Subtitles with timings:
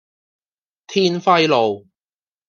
[0.87, 1.85] 天暉路